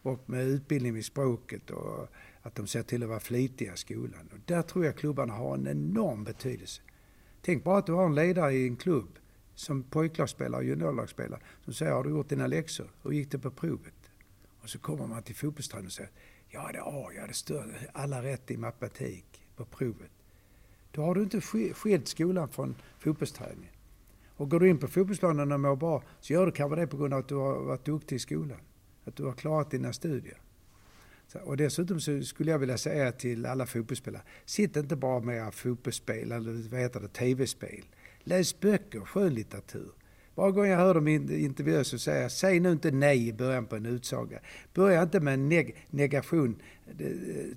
[0.02, 2.08] och med utbildning i språket och
[2.42, 4.30] att de ser till att vara flitiga i skolan.
[4.32, 6.82] Och där tror jag klubbarna har en enorm betydelse.
[7.42, 9.20] Tänk bara att du har en ledare i en klubb
[9.60, 12.88] som pojklagsspelare och juniorlagsspelare som säger har du gjort dina läxor?
[13.04, 14.12] Hur gick det på provet?
[14.62, 16.12] Och så kommer man till fotbollstränaren och säger
[16.50, 20.12] ja det har jag, det större, alla rätt i matematik på provet.
[20.92, 21.42] Då har du inte
[21.74, 23.74] skilt skolan från fotbollsträningen.
[24.28, 26.98] Och går du in på fotbollsplanen och mår bra så gör du kanske det på
[26.98, 28.60] grund av att du har varit duktig i skolan.
[29.06, 30.38] Att du har klarat dina studier.
[31.44, 35.52] Och dessutom så skulle jag vilja säga till alla fotbollsspelare, sitt inte bara med era
[35.52, 37.86] fotbollsspel eller vad heter det, tv-spel.
[38.30, 39.92] Läs böcker, skönlitteratur.
[40.36, 43.66] Varje gång jag hör dem intervjuer så säger jag, säg nu inte nej i början
[43.66, 44.40] på en utsaga.
[44.74, 46.62] Börja inte med en neg negation.
[47.00, 47.06] Eh,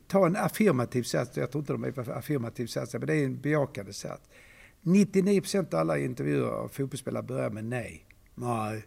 [0.07, 3.41] ta en affirmativ sats, jag tror inte de är affirmativ sats, men det är en
[3.41, 4.29] bejakande sats.
[4.83, 8.07] 99% av alla intervjuer av fotbollsspelare börjar med nej.
[8.35, 8.85] Nej.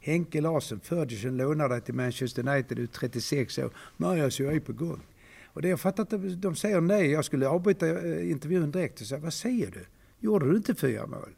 [0.00, 3.70] Henke Larsson, Ferguson lånar dig till Manchester United, du är 36 år.
[3.96, 5.00] Nej, alltså jag är på gång.
[5.46, 7.10] Och det jag fattar att de säger nej.
[7.10, 9.86] Jag skulle avbryta eh, intervjun direkt och säga, vad säger du?
[10.24, 11.30] Gjorde du inte fyra mål?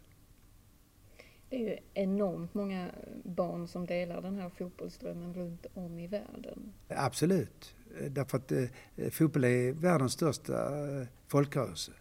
[1.48, 2.90] Det är ju enormt många
[3.24, 6.72] barn som delar den här fotbollsdrömmen runt om i världen.
[6.88, 7.74] Absolut.
[8.10, 11.92] Därför att eh, fotboll är världens största eh, folkrörelse.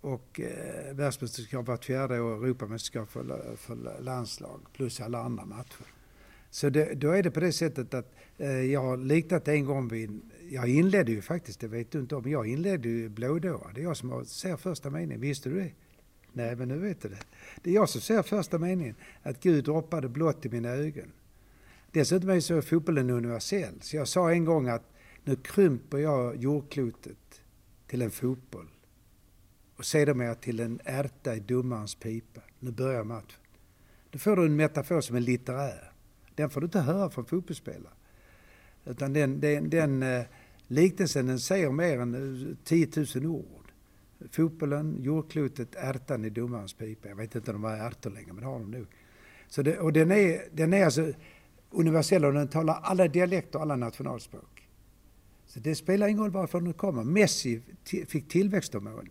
[0.00, 5.86] Och eh, världsmästerskap vart fjärde år, Europamästerskap för, för landslag plus alla andra matcher.
[6.50, 9.88] Så det, då är det på det sättet att eh, jag har liknat en gång
[9.88, 13.70] vid, jag inledde ju faktiskt, det vet du inte om, jag inledde ju Blådåa.
[13.74, 15.72] Det är jag som ser första meningen, visste du det?
[16.32, 17.22] Nej, men nu vet du det.
[17.62, 21.12] Det är jag som ser första meningen, att Gud droppade blått i mina ögon.
[21.92, 24.82] Dessutom är så fotbollen universell, så jag sa en gång att
[25.24, 27.42] nu krymper jag jordklotet
[27.86, 28.68] till en fotboll
[29.76, 32.40] och sedermera till en ärta i domarens pipa.
[32.58, 33.40] Nu börjar matchen.
[34.10, 35.92] Då får du en metafor som är litterär.
[36.34, 37.92] Den får du inte höra från fotbollsspelare.
[38.84, 40.24] Utan den, den, den eh,
[40.66, 43.57] liknelsen den säger mer än eh, 10 000 ord.
[44.30, 47.08] Fotbollen, jordklotet, ärtan i domarens pipa.
[47.08, 48.86] Jag vet inte om de har ärtor längre, men det har de nog.
[49.48, 51.12] Så det, och den är, den är alltså
[51.70, 54.68] universell och den talar alla dialekter och alla nationalspråk.
[55.46, 57.04] Så det spelar ingen roll varifrån den kommer.
[57.04, 59.08] Messi fick tillväxthormon.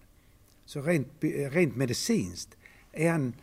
[0.66, 1.08] Så rent,
[1.52, 2.58] rent medicinskt
[2.92, 3.34] är han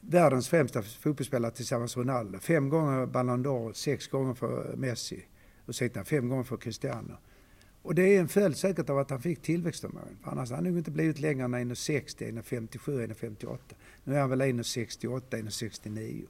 [0.00, 2.38] världens främsta fotbollsspelare tillsammans med Ronaldo.
[2.38, 5.24] Fem gånger Ballon d'Or, sex gånger för Messi.
[5.66, 7.16] Ursäkta, fem gånger för Cristiano.
[7.82, 10.18] Och det är en följd säkert av att han fick tillväxthormon.
[10.22, 13.58] För annars hade han nog inte blivit längre än 1,60, 1,57, 1,58.
[14.04, 16.24] Nu är han väl 1,68, 1,69.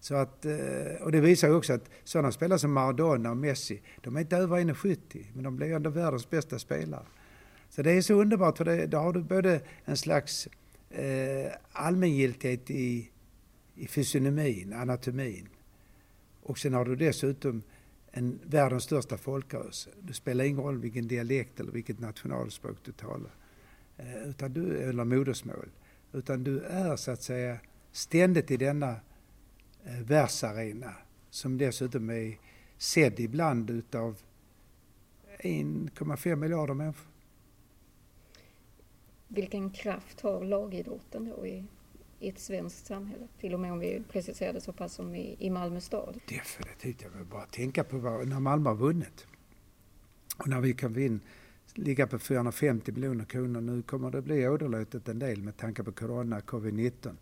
[0.00, 3.80] Så att, eh, och det visar ju också att sådana spelare som Maradona och Messi,
[4.00, 7.06] de är inte över 1,70 men de blir ändå världens bästa spelare.
[7.68, 10.48] Så det är så underbart för det, då har du både en slags
[10.90, 13.10] eh, allmängiltighet i,
[13.74, 15.48] i fysionomin, anatomin.
[16.42, 17.62] Och sen har du dessutom
[18.12, 19.90] en världens största folkrörelse.
[20.00, 23.30] Det spelar ingen roll vilken dialekt eller vilket nationalspråk du talar.
[23.96, 25.68] Eh, utan du, eller modersmål.
[26.12, 27.58] Utan du är så att säga
[27.92, 28.96] ständigt i denna
[29.84, 30.94] eh, världsarena
[31.30, 32.38] som dessutom är
[32.78, 34.16] sedd ibland utav
[35.38, 37.12] 1,5 miljarder människor
[39.34, 41.64] vilken kraft har lagidrotten då i,
[42.22, 43.28] i ett svenskt samhälle?
[43.40, 46.20] Till och med om vi preciserar det så pass som i, i Malmö stad.
[46.28, 47.02] Definitivt.
[47.02, 49.26] Jag vill bara tänka på vad, när Malmö har vunnit
[50.36, 51.20] och när vi kan vinna
[51.74, 53.60] ligga på 450 miljoner kronor.
[53.60, 57.16] Nu kommer det bli åderlåtet en del med tanke på corona, covid-19.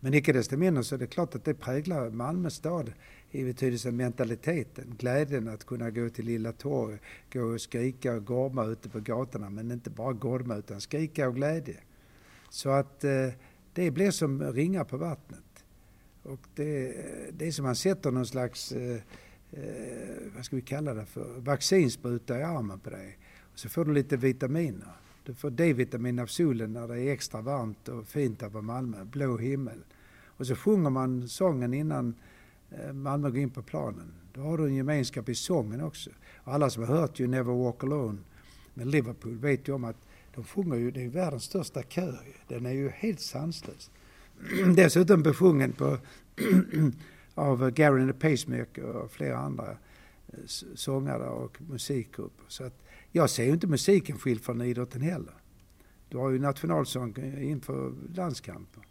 [0.00, 2.92] Men icke desto mindre så är det klart att det präglar Malmö stad
[3.30, 4.94] i betydelsen mentaliteten.
[4.98, 6.98] Glädjen att kunna gå till Lilla Torg,
[7.32, 9.50] gå och skrika och gorma ute på gatorna.
[9.50, 11.76] Men inte bara gorma utan skrika och glädje.
[12.50, 13.28] Så att eh,
[13.72, 15.64] det blir som ringar på vattnet.
[16.22, 16.94] Och det,
[17.32, 19.00] det är som man sätter någon slags, eh,
[19.50, 19.62] eh,
[20.34, 23.18] vad ska vi kalla det för, vaccinspruta i armen på dig.
[23.52, 24.92] Och så får du lite vitaminer.
[25.24, 29.04] Du får D-vitamin av solen när det är extra varmt och fint här på Malmö,
[29.04, 29.78] blå himmel.
[30.24, 32.14] Och så sjunger man sången innan
[32.70, 34.12] eh, Malmö går in på planen.
[34.34, 36.10] Då har du en gemenskap i sången också.
[36.36, 38.18] Och alla som har hört ju Never Walk Alone
[38.74, 39.96] med Liverpool vet ju om att
[40.34, 43.90] de sjunger ju, det är världens största kör Den är ju helt sanslös.
[44.76, 45.98] Dessutom besjungen på
[47.34, 49.70] av Gary and the Pacemaker och flera andra
[50.28, 50.38] eh,
[50.74, 52.44] sångare och musikgrupper.
[52.48, 55.34] Så att jag ser ju inte musiken skild från idrotten heller.
[56.08, 58.82] Du har ju nationalsång eh, inför landskamper.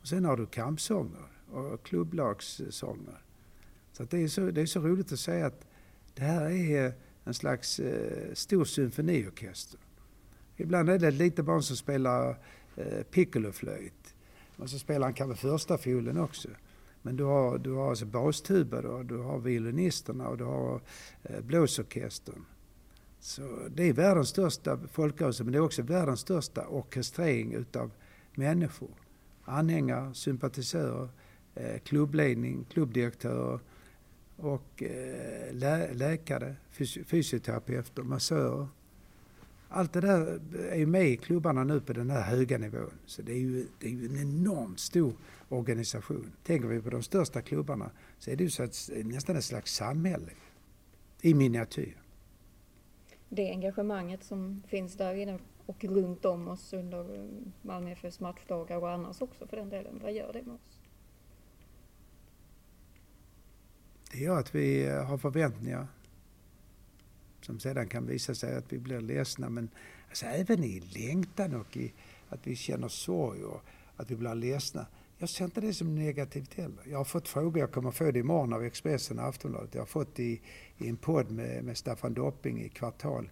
[0.00, 3.22] Och sen har du kampsånger och klubblagssånger.
[3.92, 5.66] Så det, är så, det är så roligt att säga att
[6.14, 6.92] det här är
[7.24, 9.80] en slags eh, stor symfoniorkester.
[10.56, 12.38] Ibland är det ett litet barn som spelar
[12.76, 14.14] eh, piccoloflöjt.
[14.56, 16.48] Och så spelar han kanske första fiolen också.
[17.02, 20.80] Men du har, du har alltså bastuba, då, du har violinisterna och du har
[21.22, 22.44] eh, blåsorkestern.
[23.20, 27.90] Så det är världens största folkrörelse men det är också världens största orkestrering utav
[28.34, 28.90] människor.
[29.44, 31.08] Anhängare, sympatisörer,
[31.54, 33.60] eh, klubbledning, klubbdirektörer
[34.36, 34.82] och
[35.52, 36.56] lä läkare,
[37.06, 38.68] fysioterapeuter, massörer.
[39.74, 42.92] Allt det där är ju med i klubbarna nu på den här höga nivån.
[43.06, 45.12] Så det är ju, det är ju en enormt stor
[45.48, 46.32] organisation.
[46.44, 49.74] Tänker vi på de största klubbarna så är det ju så att, nästan ett slags
[49.74, 50.32] samhälle
[51.20, 51.96] i miniatyr.
[53.28, 57.28] Det engagemanget som finns där inne och runt om oss under
[57.62, 60.78] Malmö FFs matchdagar och annars också för den delen, vad gör det med oss?
[64.12, 65.86] Det gör att vi har förväntningar
[67.44, 69.48] som sedan kan visa sig att vi blir ledsna.
[69.48, 69.70] Men
[70.08, 71.92] alltså, även i längtan och i
[72.28, 73.62] att vi känner sorg och
[73.96, 74.86] att vi blir ledsna.
[75.18, 76.82] Jag ser inte det som negativt heller.
[76.84, 79.74] Jag har fått frågor, jag kommer få det imorgon av Expressen och Aftonbladet.
[79.74, 80.40] Jag har fått det i,
[80.78, 83.30] i en podd med, med Staffan Dopping i Kvartal.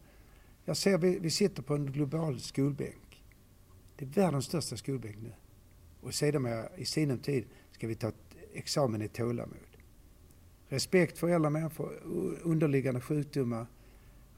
[0.64, 3.25] Jag ser, vi, vi sitter på en global skolbänk.
[3.96, 5.33] Det är världens största skolbänk nu.
[6.01, 8.12] Och sedan i sinom tid ska vi ta
[8.55, 9.77] examen i tålamod.
[10.68, 11.92] Respekt för äldre människor,
[12.42, 13.66] underliggande sjukdomar,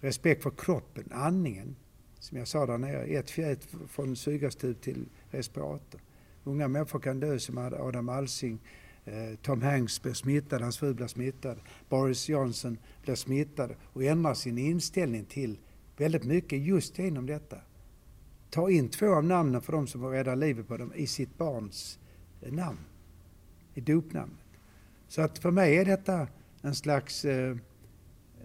[0.03, 1.77] respekt för kroppen, andningen.
[2.19, 6.01] Som jag sa där nere, ett fjät från syrgastub till respirator.
[6.45, 8.59] Unga människor kan dö som Adam Alsing,
[9.05, 14.35] eh, Tom Hanks blir smittad, hans fru blir smittad, Boris Johnson blir smittad och ändrar
[14.35, 15.59] sin inställning till
[15.97, 17.57] väldigt mycket just genom detta.
[18.51, 21.39] Ta in två av namnen för de som får rädda livet på dem i sitt
[21.39, 21.99] barns
[22.41, 22.81] eh, namn,
[23.75, 24.39] i dopnamnet.
[25.09, 26.29] Så att för mig är detta
[26.63, 27.57] en slags eh,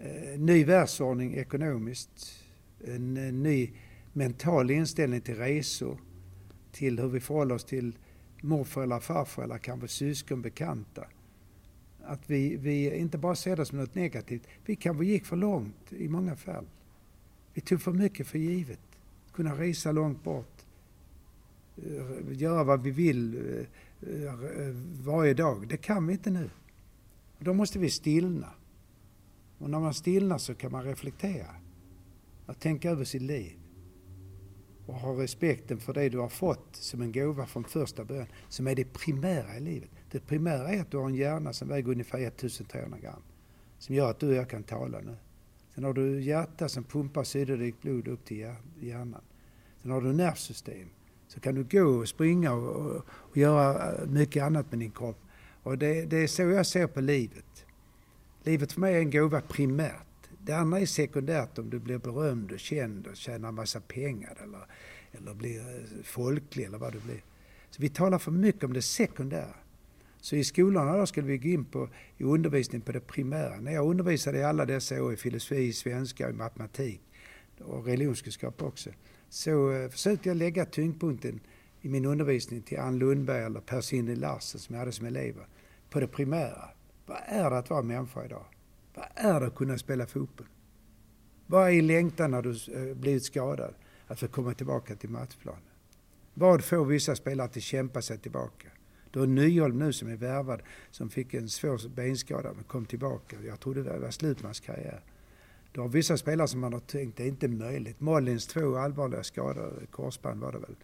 [0.00, 2.44] eh, ny världsordning ekonomiskt,
[2.84, 3.70] en, en ny
[4.12, 5.98] mental inställning till resor,
[6.72, 7.98] till hur vi förhåller oss till
[8.40, 11.04] morföräldrar, farföräldrar, kanske syskon, bekanta.
[12.04, 14.42] Att vi, vi inte bara ser det som något negativt.
[14.64, 16.66] Vi kanske gick för långt i många fall.
[17.54, 18.80] Vi tog för mycket för givet.
[19.32, 20.64] Kunna resa långt bort.
[21.76, 23.36] Eh, göra vad vi vill
[24.00, 25.68] eh, varje dag.
[25.68, 26.50] Det kan vi inte nu.
[27.38, 28.48] Då måste vi stillna.
[29.58, 31.54] Och när man stillnar så kan man reflektera.
[32.46, 33.58] Att tänka över sitt liv.
[34.86, 38.26] Och ha respekten för det du har fått som en gåva från första början.
[38.48, 39.90] Som är det primära i livet.
[40.10, 43.22] Det primära är att du har en hjärna som väger ungefär 1300 gram.
[43.78, 45.16] Som gör att du och jag kan tala nu.
[45.74, 49.22] Sen har du hjärta som pumpar syrerikt blod upp till hjärnan.
[49.82, 50.88] Sen har du nervsystem.
[51.28, 54.90] Så kan du gå och springa och, och, och göra eh, mycket annat med din
[54.90, 55.20] kropp.
[55.62, 57.66] Och det, det, är så jag ser på livet.
[58.48, 60.30] Livet för mig är en gåva primärt.
[60.38, 64.60] Det andra är sekundärt om du blir berömd och känd och tjänar massa pengar eller,
[65.12, 67.22] eller blir eh, folklig eller vad du blir.
[67.70, 69.54] Så vi talar för mycket om det sekundära.
[70.20, 73.60] Så i skolorna då skulle vi gå in på i undervisning på det primära.
[73.60, 77.00] När jag undervisade i alla dessa år i filosofi, svenska, matematik
[77.60, 78.90] och religionskunskap också.
[79.28, 81.40] Så eh, försökte jag lägga tyngdpunkten
[81.80, 85.46] i min undervisning till Ann Lundberg eller Per Sindre Larsen som jag hade som elever.
[85.90, 86.77] På det primära.
[87.08, 88.44] Vad är det att vara människa idag?
[88.94, 90.46] Vad är det att kunna spela fotboll?
[91.46, 93.74] Vad är längtan när du eh, blivit skadad?
[94.06, 95.62] Att få komma tillbaka till matchplanen.
[96.34, 98.68] Vad får vissa spelare att kämpa sig tillbaka?
[99.10, 103.36] Du har Nyholm nu som är värvad, som fick en svår benskada men kom tillbaka.
[103.46, 105.02] Jag trodde det var slut med hans karriär.
[105.72, 108.00] Du har vissa spelare som man har tänkt, det är inte möjligt.
[108.00, 110.76] Mollins två allvarliga skador, korsband var det väl.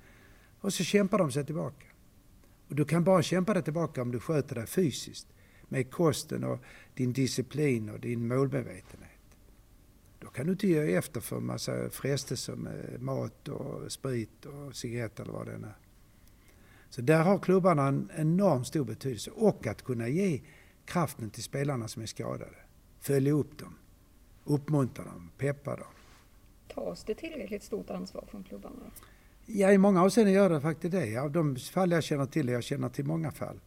[0.61, 1.87] Och så kämpar de sig tillbaka.
[2.69, 5.27] Och du kan bara kämpa dig tillbaka om du sköter dig fysiskt.
[5.69, 6.59] Med kosten och
[6.95, 9.11] din disciplin och din målmedvetenhet.
[10.19, 14.77] Då kan du inte ge efter för en massa frestelser med mat och sprit och
[14.77, 15.75] cigaretter eller vad det är.
[16.91, 19.31] Så där har klubbarna en enormt stor betydelse.
[19.31, 20.41] Och att kunna ge
[20.85, 22.57] kraften till spelarna som är skadade.
[23.01, 23.79] Följa upp dem,
[24.45, 25.87] uppmuntra dem, peppa dem.
[26.75, 28.91] Tas det tillräckligt stort ansvar från klubbarna?
[29.47, 31.19] Ja, i många avseenden gör det faktiskt det.
[31.19, 33.61] Av de fall jag känner till, jag känner till många fall,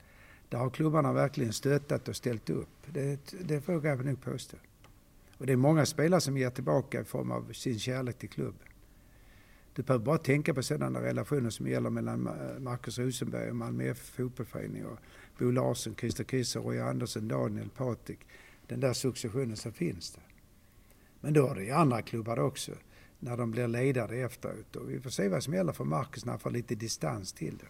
[0.50, 2.70] där har klubbarna verkligen stöttat och ställt upp.
[2.86, 4.58] Det, det vågar jag nog påstå.
[5.38, 8.68] Och det är många spelare som ger tillbaka i form av sin kärlek till klubben.
[9.74, 12.30] Du behöver bara tänka på sådana relationer som gäller mellan
[12.60, 15.00] Marcus Rosenberg och Malmö FF fotbollsförening och
[15.40, 18.20] Bo Larsson, Christer Kiese, Roy Andersson, Daniel, Patrik.
[18.68, 20.24] Den där successionen som finns där.
[21.22, 22.72] Men då har det ju andra klubbar också
[23.20, 24.76] när de blir ledare efteråt.
[24.76, 27.58] Och vi får se vad som gäller för Marcus när han får lite distans till
[27.58, 27.68] det.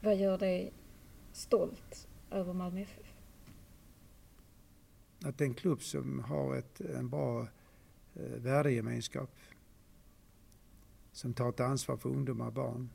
[0.00, 0.72] Vad gör dig
[1.32, 3.06] stolt över Malmö FF?
[5.24, 7.48] Att det är en klubb som har ett, en bra
[8.14, 9.30] eh, värdegemenskap.
[11.12, 12.90] Som tar ett ansvar för ungdomar och barn.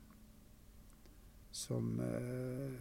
[1.50, 2.72] Som eh,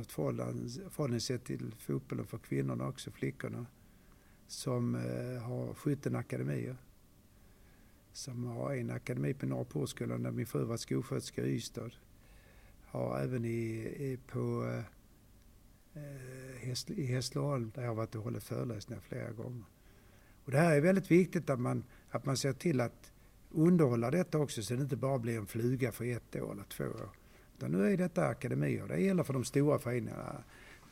[0.00, 3.66] ett förhållningssätt till fotbollen för kvinnorna också, flickorna.
[4.46, 6.76] Som eh, har 17 akademier.
[8.12, 11.90] Som har en akademi på Norra Portskolan där min fru var skolsköterska i Ystad.
[12.94, 13.48] Har även i,
[13.98, 19.64] i på eh, eh i Hässleholm där jag har varit och hållit föreläsningar flera gånger.
[20.44, 23.12] Och det här är väldigt viktigt att man, att man ser till att
[23.50, 26.84] underhålla detta också så det inte bara blir en fluga för ett år eller två
[26.84, 27.10] år.
[27.56, 28.88] Utan nu är detta akademier.
[28.88, 30.44] Det gäller för de stora föreningarna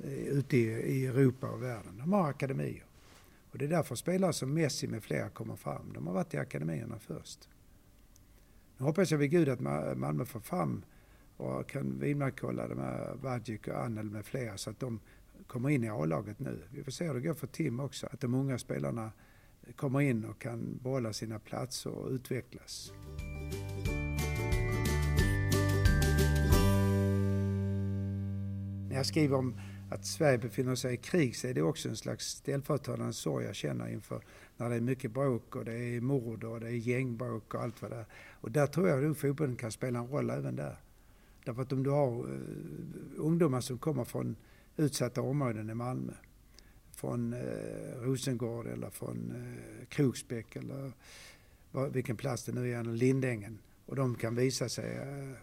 [0.04, 1.98] eh, ute i, i Europa och världen.
[1.98, 2.84] De har akademier.
[3.50, 5.92] Och det är därför spelare som Messi med flera kommer fram.
[5.94, 7.48] De har varit i akademierna först.
[8.78, 9.60] Nu hoppas jag vid Gud att
[9.96, 10.84] Malmö får fram
[11.42, 15.00] och kan vidmakthålla de här Vagic och Annel med flera så att de
[15.46, 16.62] kommer in i A-laget nu.
[16.70, 19.12] Vi får se hur det går för Tim också, att de unga spelarna
[19.76, 22.92] kommer in och kan behålla sina platser och utvecklas.
[28.88, 31.96] När jag skriver om att Sverige befinner sig i krig så är det också en
[31.96, 34.22] slags ställföreträdande sorg jag känner inför
[34.56, 37.82] när det är mycket bråk och det är mord och det är gängbråk och allt
[37.82, 38.06] vad det är.
[38.40, 40.76] Och där tror jag att fotbollen kan spela en roll även där.
[41.44, 42.40] Därför att om du har eh,
[43.16, 44.36] ungdomar som kommer från
[44.76, 46.12] utsatta områden i Malmö,
[46.92, 50.92] från eh, Rosengård eller från eh, Kroksbäck eller
[51.70, 55.36] var, vilken plats det nu är, Lindängen, och de kan visa sig eh,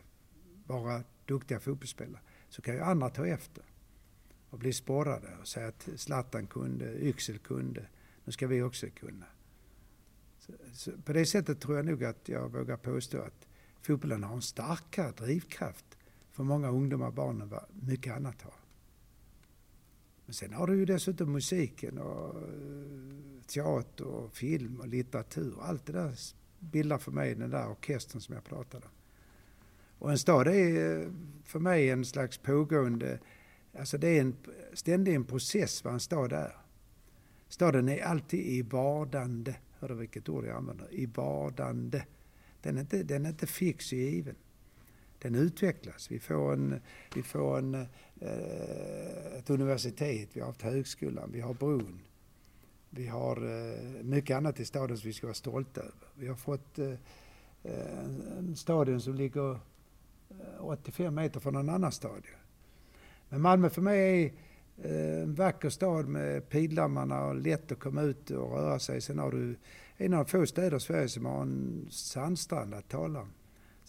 [0.65, 3.63] vara duktiga fotbollsspelare, så kan ju andra ta efter
[4.49, 7.85] och bli sporrade och säga att Zlatan kunde, Yxel kunde,
[8.25, 9.25] nu ska vi också kunna.
[10.39, 13.47] Så, så på det sättet tror jag nog att jag vågar påstå att
[13.81, 15.88] fotbollen har en starkare drivkraft
[16.31, 18.53] för många ungdomar och barn än vad mycket annat har.
[20.25, 25.55] Men sen har du ju dessutom musiken och eh, teater och film och litteratur.
[25.61, 26.15] Allt det där
[26.59, 28.91] bildar för mig den där orkestern som jag pratade om.
[29.99, 31.07] Och en stad är eh,
[31.43, 33.19] för mig en slags pågående,
[33.79, 34.35] alltså det är en,
[34.73, 36.55] ständigt en process vad en stad är.
[37.47, 40.93] Staden är alltid i vardande, hör du vilket ord jag använder?
[40.93, 42.05] I vardande.
[42.61, 44.35] Den är inte, den är inte fix och given.
[45.19, 46.11] Den utvecklas.
[46.11, 46.81] Vi får, en,
[47.15, 47.75] vi får en,
[48.19, 51.99] eh, ett universitet, vi har haft högskolan, vi har bron.
[52.89, 56.07] Vi har eh, mycket annat i staden som vi ska vara stolta över.
[56.15, 56.93] Vi har fått eh,
[57.63, 57.99] eh
[58.37, 59.51] en stadion som ligger
[60.29, 62.39] eh, 85 meter från en annan stadion.
[63.29, 64.31] Men Malmö för mig är
[64.89, 69.01] eh, en vacker stad med pildammarna och lätt att komma ut och röra sig.
[69.01, 69.55] Sen har du
[69.97, 73.29] en av få städer i Sverige som har en sandstrand att tala om.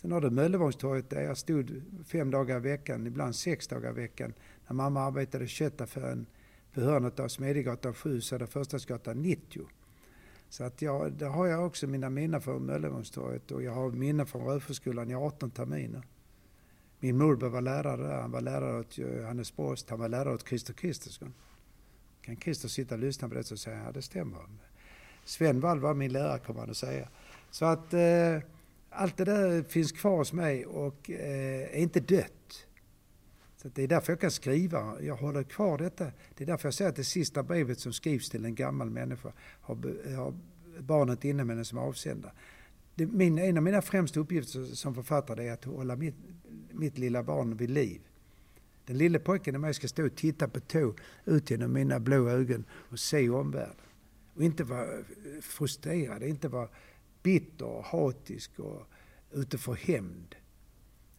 [0.00, 3.94] Sen har du Möllevångstorget där jag stod fem dagar i veckan, ibland sex dagar i
[3.94, 4.32] veckan,
[4.66, 6.26] när mamma arbetade i köttaffären
[6.74, 9.62] på hörnet av Smedjegatan 7, Södra Förstadsgatan 90.
[10.48, 14.26] Så att jag, där har jag också mina minnen från Möllevångstorget och jag har minnen
[14.26, 16.02] från Röforsskolan i 18 terminer.
[17.00, 20.48] Min morbror var lärare där, han var lärare åt Johannes Brost, han var lärare åt
[20.48, 21.34] Christer Kristersson.
[22.22, 24.38] Kan Christer sitta och lyssna på det så säger han, ja det stämmer.
[25.24, 27.08] Sven Wall var min lärare kommer han att säga.
[27.50, 28.38] Så att eh,
[28.90, 32.66] allt det där finns kvar hos mig och eh, är inte dött.
[33.56, 35.02] Så det är därför jag kan skriva.
[35.02, 36.04] Jag håller kvar detta.
[36.34, 39.32] Det är därför jag säger att det sista brevet som skrivs till en gammal människa
[39.60, 39.74] har,
[40.16, 40.34] har
[40.78, 42.32] barnet inne med den som avsändare.
[42.94, 46.14] Min, en av mina främsta uppgifter som författare är att hålla mitt,
[46.70, 48.00] mitt lilla barn vid liv.
[48.86, 52.28] Den lille pojken i mig ska stå och titta på tå ut genom mina blå
[52.28, 53.74] ögon och se omvärlden.
[54.34, 54.86] Och inte vara
[55.42, 56.68] frustrerad, inte vara
[57.22, 58.86] bitter och hatisk och
[59.32, 60.34] ute för hämnd.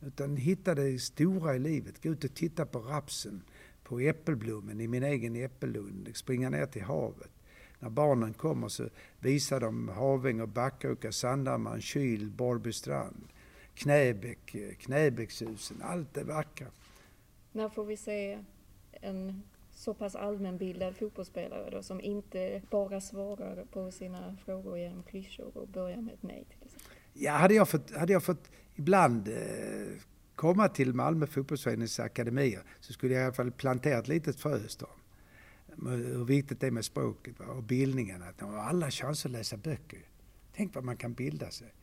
[0.02, 2.04] Utan hitta det stora i livet.
[2.04, 3.44] Gå ut och titta på rapsen,
[3.84, 6.10] på äppelblommen i min egen äppellund.
[6.14, 7.32] Springa ner till havet.
[7.80, 13.28] När barnen kommer så visar de Haväng och Backaåka, Sandhammaren, Kyl, Borrbystrand,
[13.74, 15.82] Knäbäck, eh, Knäbäckshusen.
[15.82, 16.68] Allt det vackra.
[17.52, 18.40] När får vi se
[18.92, 19.44] en
[19.82, 25.68] så pass allmänbildad fotbollsspelare då, som inte bara svarar på sina frågor genom klyschor och
[25.68, 26.92] börjar med ett nej till exempel?
[27.14, 29.36] Ja, hade jag fått, hade jag fått ibland eh,
[30.36, 34.58] komma till Malmö fotbollsförenings akademier så skulle jag i alla fall plantera ett litet frö
[34.58, 34.90] hos dem.
[35.88, 38.24] Hur viktigt det är med språket och bildningen.
[38.24, 40.00] Att de har alla chanser att läsa böcker.
[40.56, 41.74] Tänk vad man kan bilda sig.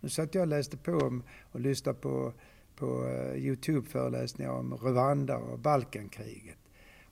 [0.00, 2.32] Nu satt jag och läste på och lyssnade på,
[2.76, 6.58] på eh, Youtube-föreläsningar om Rwanda och Balkankriget.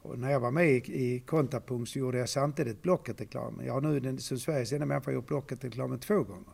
[0.02, 3.66] Och när jag var med i, i Kontrapunkt så gjorde jag samtidigt Blocket-reklamen.
[3.66, 6.52] Jag har nu den, som Sveriges enda människa gjort Blocket-reklamen två gånger.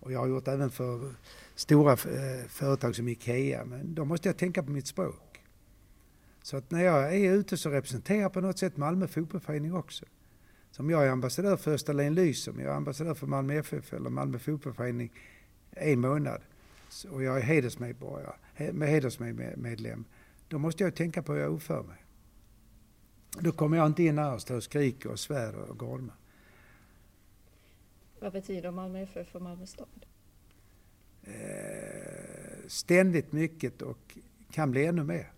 [0.00, 1.14] Och jag har gjort även för
[1.54, 3.64] stora eh, företag som IKEA.
[3.64, 5.40] Men då måste jag tänka på mitt språk.
[6.42, 10.04] Så att när jag är ute så representerar jag på något sätt Malmö Fotbollförening också.
[10.70, 14.38] Som jag är ambassadör för Österlen Lysom, jag är ambassadör för Malmö FF eller Malmö
[14.38, 15.12] Fotbollförening
[15.70, 16.40] en månad.
[17.10, 18.34] Och jag är hedersmedborgare,
[18.72, 20.04] med hedersmedlem
[20.48, 22.03] då måste jag tänka på hur jag uppför mig.
[23.40, 26.14] Då kommer jag inte in här och står och skriker och svär och gormar.
[28.20, 30.06] Vad betyder Malmö FF för Malmö stad?
[31.22, 31.32] Eh,
[32.66, 34.18] ständigt mycket och
[34.50, 35.32] kan bli ännu mer.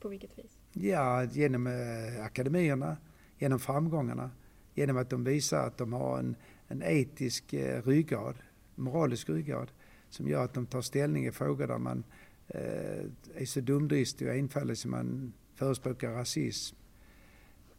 [0.00, 0.58] På vilket vis?
[0.72, 2.96] Ja, genom eh, akademierna,
[3.38, 4.30] genom framgångarna,
[4.74, 6.36] genom att de visar att de har en,
[6.68, 8.34] en etisk eh, ryggrad,
[8.74, 9.70] moralisk ryggrad,
[10.10, 12.04] som gör att de tar ställning i frågor där man
[12.48, 16.76] eh, är så dumdristig och enfaldig som man förespråkar rasism.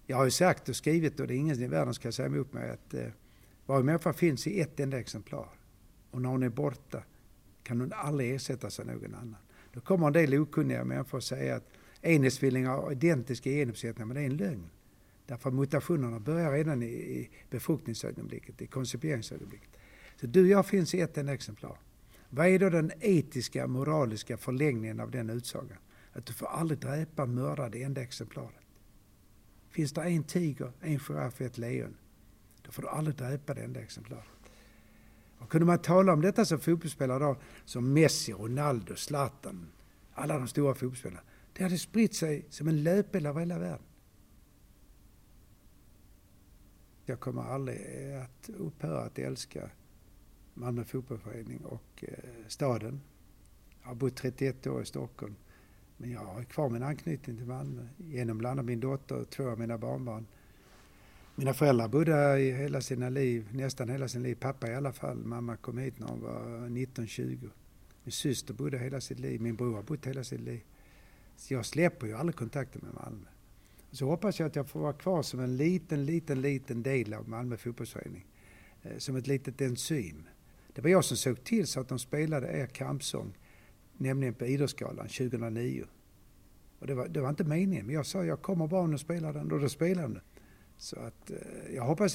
[0.10, 2.26] Jag har ju sagt och skrivit, och det är ingen i världen som kan säga
[2.26, 3.08] emot mig, att eh,
[3.66, 5.50] varje människa finns i ett enda exemplar.
[6.12, 7.04] Och när hon är borta
[7.64, 9.36] kan hon aldrig ersättas av någon annan.
[9.74, 11.70] Då kommer en del okunniga människor säga att
[12.02, 14.70] enhetsvillingar har identiska genuppsättningar, men det är en lögn.
[15.26, 19.70] Därför att mutationerna börjar redan i, i befruktningsögonblicket, i konciperingsögonblicket.
[20.20, 21.80] Så du och jag finns i ett enda exemplar.
[22.30, 25.78] Vad är då den etiska, moraliska förlängningen av den utsagan?
[26.14, 28.67] Att du får aldrig dräpa, mörda det enda exemplaret.
[29.70, 31.98] Finns det en tiger, en giraff och ett lejon,
[32.62, 34.52] då får du aldrig dräpa det enda exemplaret.
[35.40, 39.68] Och kunde man tala om detta som fotbollsspelare då, som Messi, Ronaldo, Zlatan,
[40.14, 41.22] alla de stora fotbollsspelarna.
[41.54, 43.86] Det hade spritt sig som en löpeld över hela världen.
[47.06, 49.70] Jag kommer aldrig eh, att upphöra att älska
[50.54, 52.14] Malmö fotbollsförening och eh,
[52.48, 53.02] staden.
[53.82, 55.36] Jag har bott 31 år i Stockholm.
[55.98, 59.50] Men jag har kvar min anknytning till Malmö genom bland annat min dotter och två
[59.50, 60.26] av mina barnbarn.
[61.36, 64.36] Mina föräldrar bodde här i hela sina liv, nästan hela sin liv.
[64.36, 65.18] Pappa i alla fall.
[65.18, 67.50] Mamma kom hit när hon var 19-20.
[68.04, 69.42] Min syster bodde hela sitt liv.
[69.42, 70.62] Min bror har bott hela sitt liv.
[71.36, 73.28] Så jag släpper ju aldrig kontakten med Malmö.
[73.92, 77.30] Så hoppas jag att jag får vara kvar som en liten, liten, liten del av
[77.30, 78.26] Malmö fotbollsförening.
[78.84, 80.24] Eh, som ett litet enzym.
[80.74, 83.38] Det var jag som såg till så att de spelade er kampsång,
[83.98, 85.86] nämligen på Idrottsgalan 2009.
[86.80, 89.34] Och det var, det var inte meningen, men jag sa jag kommer bara och spelar
[89.34, 90.24] den och då spelar de den.
[90.78, 92.14] Så att eh, jag hoppas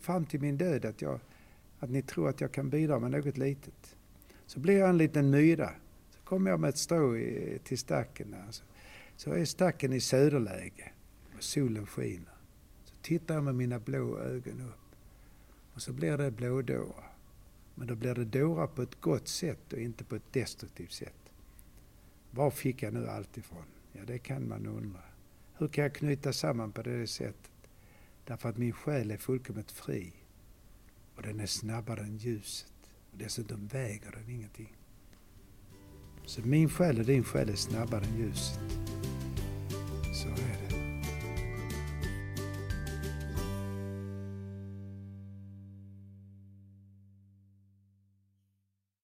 [0.00, 1.20] fram till min död att, jag,
[1.78, 3.96] att ni tror att jag kan bidra med något litet.
[4.46, 5.70] Så blir jag en liten myra.
[6.10, 8.36] Så kommer jag med ett strå i, till stacken.
[8.46, 8.64] Alltså.
[9.16, 10.92] Så är stacken i söderläge
[11.36, 12.34] och solen skiner.
[12.84, 14.96] Så tittar jag med mina blå ögon upp.
[15.74, 17.11] Och så blir det blådårar.
[17.74, 21.32] Men då blir det dårar på ett gott sätt och inte på ett destruktivt sätt.
[22.30, 23.64] Var fick jag nu allt ifrån?
[23.92, 25.02] Ja, det kan man undra.
[25.58, 27.50] Hur kan jag knyta samman på det sättet?
[28.24, 30.12] Därför att min själ är fullkomligt fri.
[31.16, 32.72] Och den är snabbare än ljuset.
[33.12, 34.76] Och dessutom väger den ingenting.
[36.24, 38.60] Så min själ och din själ är snabbare än ljuset.
[40.14, 40.71] Så är det.